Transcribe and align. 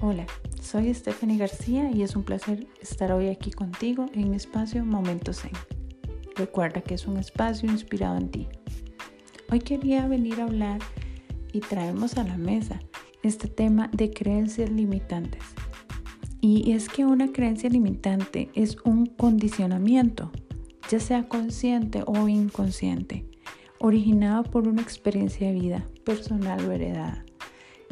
Hola, 0.00 0.26
soy 0.62 0.94
Stephanie 0.94 1.38
García 1.38 1.90
y 1.90 2.02
es 2.02 2.14
un 2.14 2.22
placer 2.22 2.68
estar 2.80 3.10
hoy 3.10 3.26
aquí 3.26 3.50
contigo 3.50 4.06
en 4.14 4.30
mi 4.30 4.36
espacio 4.36 4.84
Momentos 4.84 5.40
Zen. 5.40 5.50
Recuerda 6.36 6.82
que 6.82 6.94
es 6.94 7.08
un 7.08 7.16
espacio 7.16 7.68
inspirado 7.68 8.16
en 8.16 8.28
ti. 8.28 8.46
Hoy 9.50 9.58
quería 9.58 10.06
venir 10.06 10.40
a 10.40 10.44
hablar 10.44 10.78
y 11.52 11.58
traemos 11.58 12.16
a 12.16 12.22
la 12.22 12.36
mesa 12.36 12.78
este 13.24 13.48
tema 13.48 13.90
de 13.92 14.12
creencias 14.12 14.70
limitantes. 14.70 15.42
Y 16.40 16.70
es 16.70 16.88
que 16.88 17.04
una 17.04 17.32
creencia 17.32 17.68
limitante 17.68 18.50
es 18.54 18.76
un 18.84 19.06
condicionamiento, 19.06 20.30
ya 20.88 21.00
sea 21.00 21.28
consciente 21.28 22.04
o 22.06 22.28
inconsciente, 22.28 23.28
originado 23.80 24.44
por 24.44 24.68
una 24.68 24.80
experiencia 24.80 25.48
de 25.48 25.54
vida 25.54 25.86
personal 26.04 26.64
o 26.68 26.70
heredada 26.70 27.24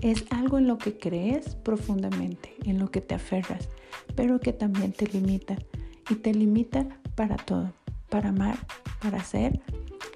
es 0.03 0.25
algo 0.31 0.59
en 0.59 0.67
lo 0.67 0.79
que 0.79 0.99
crees 0.99 1.55
profundamente, 1.57 2.55
en 2.65 2.79
lo 2.79 2.91
que 2.91 3.01
te 3.01 3.15
aferras, 3.15 3.69
pero 4.15 4.41
que 4.41 4.53
también 4.53 4.93
te 4.93 5.07
limita. 5.07 5.57
Y 6.09 6.15
te 6.17 6.33
limita 6.33 6.87
para 7.17 7.37
todo, 7.37 7.73
para 8.09 8.29
amar, 8.29 8.59
para 9.03 9.19
hacer 9.19 9.61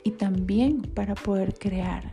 y 0.05 0.13
también 0.13 0.83
para 0.83 1.17
poder 1.17 1.55
crear. 1.55 2.13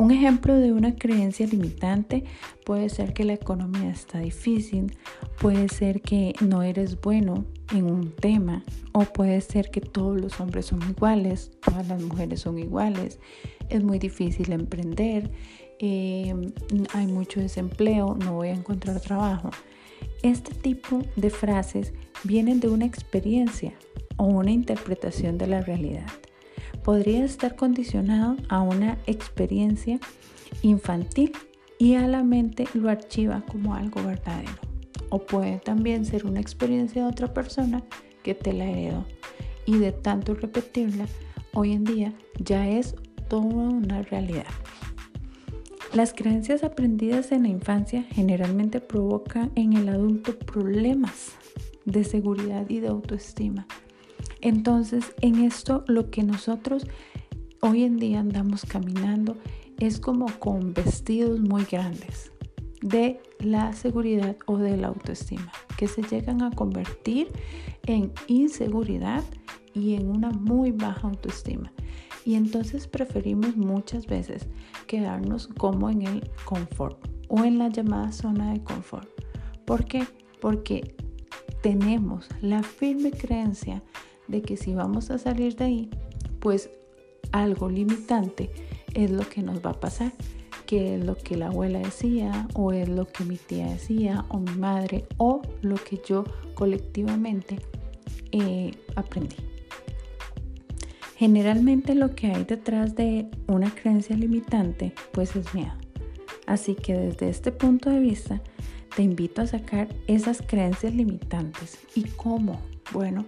Un 0.00 0.12
ejemplo 0.12 0.56
de 0.56 0.72
una 0.72 0.94
creencia 0.94 1.46
limitante 1.46 2.24
puede 2.64 2.88
ser 2.88 3.12
que 3.12 3.22
la 3.24 3.34
economía 3.34 3.90
está 3.90 4.20
difícil, 4.20 4.96
puede 5.38 5.68
ser 5.68 6.00
que 6.00 6.32
no 6.40 6.62
eres 6.62 6.98
bueno 7.02 7.44
en 7.70 7.84
un 7.84 8.10
tema 8.10 8.64
o 8.92 9.00
puede 9.00 9.42
ser 9.42 9.70
que 9.70 9.82
todos 9.82 10.18
los 10.18 10.40
hombres 10.40 10.64
son 10.64 10.80
iguales, 10.88 11.50
todas 11.62 11.86
las 11.86 12.00
mujeres 12.00 12.40
son 12.40 12.58
iguales, 12.58 13.18
es 13.68 13.84
muy 13.84 13.98
difícil 13.98 14.52
emprender, 14.52 15.30
eh, 15.80 16.34
hay 16.94 17.06
mucho 17.06 17.40
desempleo, 17.40 18.16
no 18.24 18.36
voy 18.36 18.48
a 18.48 18.54
encontrar 18.54 19.02
trabajo. 19.02 19.50
Este 20.22 20.54
tipo 20.54 21.02
de 21.16 21.28
frases 21.28 21.92
vienen 22.24 22.58
de 22.60 22.68
una 22.68 22.86
experiencia 22.86 23.74
o 24.16 24.24
una 24.24 24.50
interpretación 24.50 25.36
de 25.36 25.46
la 25.46 25.60
realidad 25.60 26.06
podría 26.82 27.24
estar 27.24 27.56
condicionado 27.56 28.36
a 28.48 28.60
una 28.60 28.98
experiencia 29.06 29.98
infantil 30.62 31.32
y 31.78 31.94
a 31.94 32.06
la 32.06 32.22
mente 32.22 32.66
lo 32.74 32.90
archiva 32.90 33.42
como 33.50 33.74
algo 33.74 34.02
verdadero. 34.02 34.52
O 35.08 35.18
puede 35.20 35.58
también 35.58 36.04
ser 36.04 36.26
una 36.26 36.40
experiencia 36.40 37.02
de 37.02 37.08
otra 37.08 37.32
persona 37.32 37.82
que 38.22 38.34
te 38.34 38.52
la 38.52 38.64
heredó 38.64 39.04
y 39.66 39.78
de 39.78 39.92
tanto 39.92 40.34
repetirla, 40.34 41.06
hoy 41.52 41.72
en 41.72 41.84
día 41.84 42.12
ya 42.38 42.68
es 42.68 42.94
toda 43.28 43.44
una 43.44 44.02
realidad. 44.02 44.46
Las 45.92 46.12
creencias 46.12 46.62
aprendidas 46.62 47.32
en 47.32 47.42
la 47.42 47.48
infancia 47.48 48.04
generalmente 48.10 48.80
provocan 48.80 49.50
en 49.56 49.72
el 49.72 49.88
adulto 49.88 50.38
problemas 50.38 51.32
de 51.84 52.04
seguridad 52.04 52.68
y 52.68 52.78
de 52.78 52.88
autoestima 52.88 53.66
entonces, 54.40 55.14
en 55.20 55.44
esto 55.44 55.84
lo 55.86 56.10
que 56.10 56.22
nosotros 56.22 56.86
hoy 57.60 57.84
en 57.84 57.98
día 57.98 58.20
andamos 58.20 58.64
caminando 58.64 59.36
es 59.78 60.00
como 60.00 60.26
con 60.38 60.72
vestidos 60.74 61.40
muy 61.40 61.64
grandes 61.64 62.32
de 62.82 63.20
la 63.38 63.72
seguridad 63.72 64.36
o 64.46 64.56
de 64.56 64.76
la 64.76 64.88
autoestima, 64.88 65.52
que 65.76 65.86
se 65.86 66.02
llegan 66.02 66.42
a 66.42 66.50
convertir 66.50 67.28
en 67.86 68.12
inseguridad 68.26 69.24
y 69.74 69.94
en 69.94 70.08
una 70.08 70.30
muy 70.30 70.72
baja 70.72 71.08
autoestima. 71.08 71.72
Y 72.24 72.34
entonces 72.34 72.86
preferimos 72.86 73.56
muchas 73.56 74.06
veces 74.06 74.48
quedarnos 74.86 75.48
como 75.48 75.90
en 75.90 76.02
el 76.02 76.30
confort 76.44 76.98
o 77.28 77.44
en 77.44 77.58
la 77.58 77.68
llamada 77.68 78.12
zona 78.12 78.52
de 78.52 78.62
confort. 78.62 79.08
¿Por 79.64 79.84
qué? 79.84 80.06
Porque 80.40 80.94
tenemos 81.62 82.28
la 82.40 82.62
firme 82.62 83.10
creencia 83.10 83.82
de 84.30 84.42
que 84.42 84.56
si 84.56 84.74
vamos 84.74 85.10
a 85.10 85.18
salir 85.18 85.56
de 85.56 85.64
ahí, 85.64 85.90
pues 86.40 86.70
algo 87.32 87.68
limitante 87.68 88.50
es 88.94 89.10
lo 89.10 89.28
que 89.28 89.42
nos 89.42 89.64
va 89.64 89.70
a 89.70 89.80
pasar, 89.80 90.12
que 90.66 90.96
es 90.96 91.04
lo 91.04 91.16
que 91.16 91.36
la 91.36 91.48
abuela 91.48 91.78
decía, 91.78 92.48
o 92.54 92.72
es 92.72 92.88
lo 92.88 93.06
que 93.06 93.24
mi 93.24 93.36
tía 93.36 93.66
decía, 93.66 94.24
o 94.28 94.38
mi 94.38 94.54
madre, 94.54 95.04
o 95.16 95.42
lo 95.62 95.76
que 95.76 96.00
yo 96.06 96.24
colectivamente 96.54 97.58
eh, 98.32 98.72
aprendí. 98.96 99.36
Generalmente 101.16 101.94
lo 101.94 102.14
que 102.14 102.28
hay 102.28 102.44
detrás 102.44 102.94
de 102.94 103.26
una 103.46 103.74
creencia 103.74 104.16
limitante, 104.16 104.94
pues 105.12 105.36
es 105.36 105.52
miedo. 105.54 105.74
Así 106.46 106.74
que 106.74 106.94
desde 106.94 107.28
este 107.28 107.52
punto 107.52 107.90
de 107.90 108.00
vista, 108.00 108.40
te 108.96 109.02
invito 109.02 109.42
a 109.42 109.46
sacar 109.46 109.88
esas 110.06 110.42
creencias 110.42 110.94
limitantes. 110.94 111.78
¿Y 111.94 112.04
cómo? 112.04 112.60
Bueno, 112.92 113.26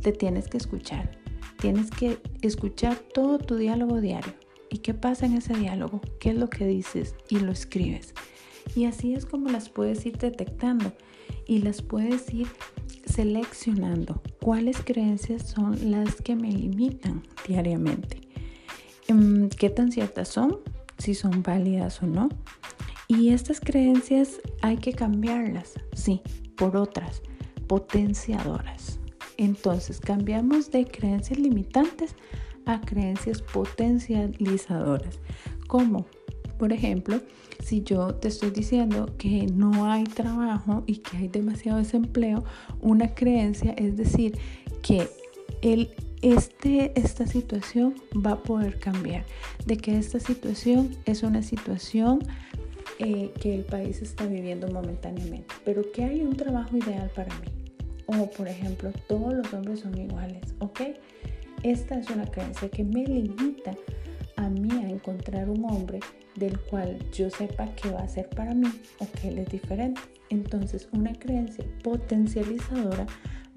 te 0.00 0.12
tienes 0.12 0.48
que 0.48 0.56
escuchar. 0.56 1.18
Tienes 1.58 1.90
que 1.90 2.18
escuchar 2.42 2.96
todo 2.96 3.38
tu 3.38 3.56
diálogo 3.56 4.00
diario. 4.00 4.32
¿Y 4.70 4.78
qué 4.78 4.94
pasa 4.94 5.26
en 5.26 5.34
ese 5.34 5.54
diálogo? 5.54 6.00
¿Qué 6.20 6.30
es 6.30 6.36
lo 6.36 6.48
que 6.48 6.66
dices? 6.66 7.14
Y 7.28 7.40
lo 7.40 7.52
escribes. 7.52 8.14
Y 8.74 8.84
así 8.84 9.14
es 9.14 9.26
como 9.26 9.48
las 9.50 9.68
puedes 9.68 10.06
ir 10.06 10.16
detectando 10.16 10.92
y 11.46 11.58
las 11.58 11.82
puedes 11.82 12.32
ir 12.32 12.46
seleccionando. 13.04 14.22
¿Cuáles 14.40 14.80
creencias 14.82 15.48
son 15.48 15.90
las 15.90 16.16
que 16.22 16.36
me 16.36 16.52
limitan 16.52 17.22
diariamente? 17.46 18.20
Em, 19.08 19.48
¿Qué 19.48 19.70
tan 19.70 19.90
ciertas 19.90 20.28
son? 20.28 20.60
Si 20.98 21.14
son 21.14 21.42
válidas 21.42 22.02
o 22.02 22.06
no. 22.06 22.28
Y 23.08 23.30
estas 23.30 23.58
creencias 23.58 24.40
hay 24.62 24.76
que 24.76 24.92
cambiarlas, 24.92 25.74
sí, 25.94 26.22
por 26.56 26.76
otras 26.76 27.22
potenciadoras. 27.66 29.00
Entonces 29.40 30.00
cambiamos 30.00 30.70
de 30.70 30.84
creencias 30.84 31.38
limitantes 31.38 32.14
a 32.66 32.78
creencias 32.82 33.40
potencializadoras. 33.40 35.18
Como, 35.66 36.04
por 36.58 36.74
ejemplo, 36.74 37.22
si 37.64 37.82
yo 37.82 38.14
te 38.14 38.28
estoy 38.28 38.50
diciendo 38.50 39.14
que 39.16 39.46
no 39.46 39.90
hay 39.90 40.04
trabajo 40.04 40.84
y 40.86 40.98
que 40.98 41.16
hay 41.16 41.28
demasiado 41.28 41.78
desempleo, 41.78 42.44
una 42.82 43.14
creencia 43.14 43.72
es 43.78 43.96
decir 43.96 44.36
que 44.82 45.08
este, 46.20 46.92
esta 46.94 47.26
situación 47.26 47.94
va 48.14 48.32
a 48.32 48.42
poder 48.42 48.78
cambiar, 48.78 49.24
de 49.64 49.78
que 49.78 49.96
esta 49.96 50.20
situación 50.20 50.94
es 51.06 51.22
una 51.22 51.42
situación 51.42 52.18
eh, 52.98 53.32
que 53.40 53.54
el 53.54 53.64
país 53.64 54.02
está 54.02 54.26
viviendo 54.26 54.68
momentáneamente, 54.68 55.54
pero 55.64 55.90
que 55.92 56.04
hay 56.04 56.20
un 56.20 56.36
trabajo 56.36 56.76
ideal 56.76 57.10
para 57.14 57.34
mí 57.40 57.59
o 58.18 58.30
por 58.30 58.48
ejemplo, 58.48 58.92
todos 59.06 59.34
los 59.34 59.52
hombres 59.52 59.80
son 59.80 59.96
iguales, 59.96 60.42
¿ok? 60.58 60.80
Esta 61.62 61.98
es 61.98 62.10
una 62.10 62.26
creencia 62.26 62.68
que 62.68 62.82
me 62.82 63.04
limita 63.04 63.74
a 64.36 64.48
mí 64.48 64.70
a 64.72 64.88
encontrar 64.88 65.48
un 65.48 65.64
hombre 65.64 66.00
del 66.36 66.58
cual 66.58 66.98
yo 67.12 67.30
sepa 67.30 67.66
que 67.74 67.90
va 67.90 68.00
a 68.00 68.08
ser 68.08 68.28
para 68.30 68.54
mí 68.54 68.68
o 68.98 69.06
que 69.12 69.28
él 69.28 69.38
es 69.38 69.48
diferente. 69.48 70.00
Entonces, 70.30 70.88
una 70.92 71.12
creencia 71.12 71.64
potencializadora 71.82 73.06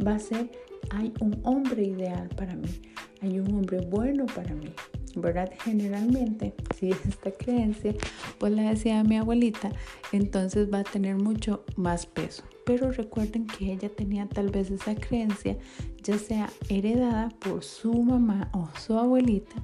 va 0.06 0.16
a 0.16 0.20
ser, 0.20 0.52
hay 0.92 1.14
un 1.22 1.40
hombre 1.44 1.84
ideal 1.84 2.28
para 2.36 2.56
mí, 2.56 2.82
hay 3.22 3.40
un 3.40 3.54
hombre 3.54 3.80
bueno 3.90 4.26
para 4.26 4.54
mí, 4.54 4.74
¿verdad? 5.16 5.52
Generalmente, 5.64 6.54
si 6.80 6.92
esta 6.92 7.32
creencia, 7.32 7.94
pues 8.38 8.54
la 8.54 8.70
decía 8.70 9.04
mi 9.04 9.18
abuelita, 9.18 9.72
entonces 10.12 10.72
va 10.72 10.80
a 10.80 10.84
tener 10.84 11.16
mucho 11.16 11.64
más 11.76 12.06
peso. 12.06 12.44
Pero 12.66 12.92
recuerden 12.92 13.46
que 13.46 13.74
ella 13.74 13.90
tenía 13.90 14.28
tal 14.28 14.50
vez 14.50 14.72
esa 14.72 14.96
creencia, 14.96 15.58
ya 16.02 16.18
sea 16.18 16.50
heredada 16.70 17.30
por 17.40 17.64
su 17.64 17.94
mamá 17.94 18.50
o 18.54 18.70
su 18.80 18.98
abuelita, 18.98 19.56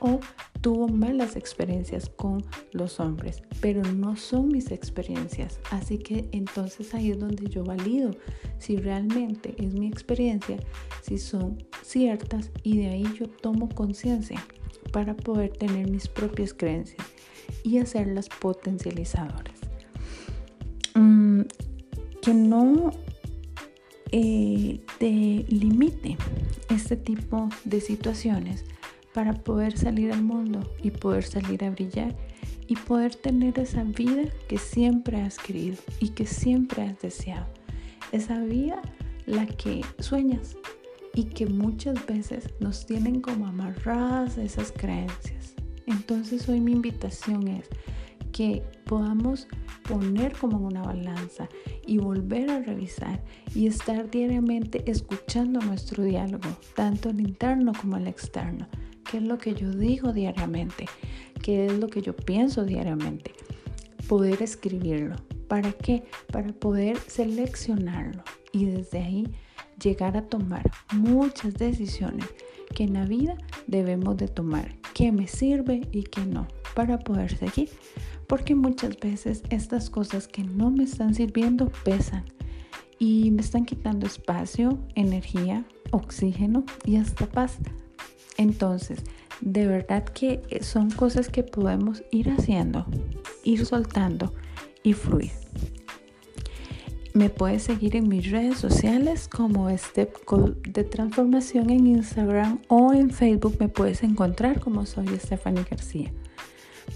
o 0.00 0.20
tuvo 0.60 0.88
malas 0.88 1.36
experiencias 1.36 2.08
con 2.08 2.44
los 2.72 3.00
hombres, 3.00 3.42
pero 3.60 3.82
no 3.82 4.16
son 4.16 4.48
mis 4.48 4.70
experiencias. 4.70 5.60
Así 5.70 5.98
que 5.98 6.28
entonces 6.32 6.94
ahí 6.94 7.10
es 7.10 7.18
donde 7.18 7.48
yo 7.48 7.64
valido 7.64 8.10
si 8.58 8.76
realmente 8.76 9.54
es 9.58 9.74
mi 9.74 9.86
experiencia, 9.86 10.58
si 11.02 11.18
son 11.18 11.64
ciertas 11.82 12.50
y 12.62 12.78
de 12.78 12.88
ahí 12.88 13.06
yo 13.18 13.28
tomo 13.28 13.68
conciencia 13.68 14.44
para 14.92 15.14
poder 15.14 15.52
tener 15.52 15.90
mis 15.90 16.08
propias 16.08 16.54
creencias 16.54 17.06
y 17.62 17.78
hacerlas 17.78 18.28
potencializadoras. 18.28 19.60
Mm, 20.94 21.42
que 22.22 22.34
no 22.34 22.90
eh, 24.12 24.80
te 24.98 25.44
limite 25.48 26.16
este 26.70 26.96
tipo 26.96 27.48
de 27.64 27.80
situaciones 27.80 28.64
para 29.12 29.32
poder 29.32 29.76
salir 29.78 30.12
al 30.12 30.22
mundo 30.22 30.72
y 30.82 30.90
poder 30.90 31.24
salir 31.24 31.64
a 31.64 31.70
brillar 31.70 32.14
y 32.68 32.76
poder 32.76 33.14
tener 33.14 33.58
esa 33.58 33.82
vida 33.84 34.24
que 34.48 34.58
siempre 34.58 35.20
has 35.20 35.38
querido 35.38 35.76
y 36.00 36.10
que 36.10 36.26
siempre 36.26 36.82
has 36.82 37.00
deseado. 37.00 37.46
Esa 38.12 38.40
vida 38.40 38.82
la 39.26 39.46
que 39.46 39.82
sueñas, 39.98 40.56
y 41.16 41.24
que 41.24 41.46
muchas 41.46 42.06
veces 42.06 42.50
nos 42.60 42.86
tienen 42.86 43.20
como 43.22 43.46
amarradas 43.46 44.36
esas 44.36 44.70
creencias. 44.70 45.54
Entonces 45.86 46.46
hoy 46.48 46.60
mi 46.60 46.72
invitación 46.72 47.48
es 47.48 47.68
que 48.32 48.62
podamos 48.84 49.48
poner 49.88 50.36
como 50.36 50.58
una 50.58 50.82
balanza 50.82 51.48
y 51.86 51.96
volver 51.96 52.50
a 52.50 52.60
revisar 52.60 53.24
y 53.54 53.66
estar 53.66 54.10
diariamente 54.10 54.88
escuchando 54.90 55.60
nuestro 55.60 56.04
diálogo, 56.04 56.48
tanto 56.74 57.08
el 57.08 57.20
interno 57.22 57.72
como 57.80 57.96
el 57.96 58.06
externo. 58.08 58.68
¿Qué 59.10 59.16
es 59.16 59.22
lo 59.22 59.38
que 59.38 59.54
yo 59.54 59.70
digo 59.70 60.12
diariamente? 60.12 60.84
¿Qué 61.42 61.64
es 61.64 61.78
lo 61.78 61.88
que 61.88 62.02
yo 62.02 62.14
pienso 62.14 62.64
diariamente? 62.64 63.32
Poder 64.06 64.42
escribirlo. 64.42 65.16
¿Para 65.48 65.72
qué? 65.72 66.04
Para 66.30 66.52
poder 66.52 66.98
seleccionarlo 66.98 68.22
y 68.52 68.66
desde 68.66 68.98
ahí 68.98 69.24
llegar 69.82 70.16
a 70.16 70.22
tomar 70.22 70.70
muchas 70.92 71.54
decisiones 71.54 72.26
que 72.74 72.84
en 72.84 72.94
la 72.94 73.04
vida 73.04 73.36
debemos 73.66 74.16
de 74.16 74.28
tomar, 74.28 74.74
qué 74.94 75.12
me 75.12 75.26
sirve 75.26 75.88
y 75.92 76.04
qué 76.04 76.24
no, 76.24 76.48
para 76.74 76.98
poder 76.98 77.36
seguir. 77.36 77.70
Porque 78.26 78.54
muchas 78.54 78.98
veces 78.98 79.42
estas 79.50 79.88
cosas 79.88 80.26
que 80.26 80.42
no 80.42 80.70
me 80.70 80.84
están 80.84 81.14
sirviendo 81.14 81.70
pesan 81.84 82.24
y 82.98 83.30
me 83.30 83.42
están 83.42 83.64
quitando 83.64 84.06
espacio, 84.06 84.78
energía, 84.94 85.64
oxígeno 85.92 86.64
y 86.84 86.96
hasta 86.96 87.26
paz. 87.26 87.58
Entonces, 88.36 89.04
de 89.40 89.66
verdad 89.66 90.04
que 90.04 90.42
son 90.62 90.90
cosas 90.90 91.28
que 91.28 91.42
podemos 91.42 92.02
ir 92.10 92.30
haciendo, 92.30 92.86
ir 93.44 93.64
soltando 93.64 94.32
y 94.82 94.92
fluir. 94.92 95.30
Me 97.16 97.30
puedes 97.30 97.62
seguir 97.62 97.96
en 97.96 98.08
mis 98.08 98.30
redes 98.30 98.58
sociales 98.58 99.26
como 99.26 99.74
Step 99.74 100.14
de 100.64 100.84
Transformación 100.84 101.70
en 101.70 101.86
Instagram 101.86 102.58
o 102.68 102.92
en 102.92 103.08
Facebook 103.08 103.56
me 103.58 103.70
puedes 103.70 104.02
encontrar 104.02 104.60
como 104.60 104.84
soy 104.84 105.08
Stephanie 105.16 105.64
García. 105.64 106.12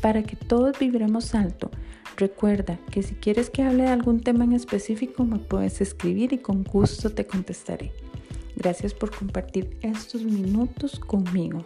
Para 0.02 0.22
que 0.22 0.36
todos 0.36 0.78
viviremos 0.78 1.34
alto, 1.34 1.70
recuerda 2.18 2.78
que 2.90 3.02
si 3.02 3.14
quieres 3.14 3.48
que 3.48 3.62
hable 3.62 3.84
de 3.84 3.88
algún 3.88 4.20
tema 4.20 4.44
en 4.44 4.52
específico 4.52 5.24
me 5.24 5.38
puedes 5.38 5.80
escribir 5.80 6.34
y 6.34 6.38
con 6.38 6.64
gusto 6.64 7.08
te 7.08 7.26
contestaré. 7.26 7.90
Gracias 8.56 8.92
por 8.92 9.16
compartir 9.16 9.78
estos 9.80 10.22
minutos 10.22 11.00
conmigo 11.00 11.64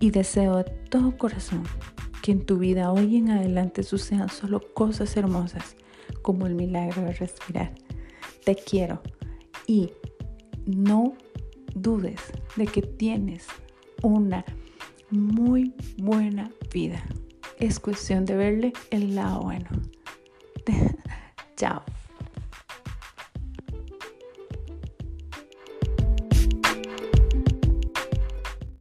y 0.00 0.10
deseo 0.10 0.58
de 0.58 0.64
todo 0.90 1.16
corazón 1.16 1.62
que 2.20 2.32
en 2.32 2.44
tu 2.44 2.58
vida 2.58 2.92
hoy 2.92 3.16
en 3.16 3.30
adelante 3.30 3.82
sucedan 3.82 4.28
solo 4.28 4.60
cosas 4.74 5.16
hermosas 5.16 5.76
como 6.26 6.48
el 6.48 6.56
milagro 6.56 7.02
de 7.02 7.12
respirar 7.12 7.72
te 8.44 8.56
quiero 8.56 9.00
y 9.64 9.92
no 10.66 11.14
dudes 11.72 12.20
de 12.56 12.66
que 12.66 12.82
tienes 12.82 13.46
una 14.02 14.44
muy 15.10 15.72
buena 15.98 16.50
vida. 16.72 17.00
Es 17.60 17.78
cuestión 17.78 18.24
de 18.24 18.34
verle 18.34 18.72
el 18.90 19.14
lado 19.14 19.42
bueno. 19.42 19.68
Chao. 21.56 21.84